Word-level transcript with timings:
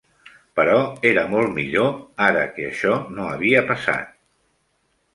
Però 0.59 0.77
era 1.09 1.25
molt 1.33 1.53
millor 1.59 1.93
ara 2.31 2.49
que 2.57 2.69
això 2.73 2.99
no 3.19 3.31
havia 3.37 3.67
passat! 3.73 4.15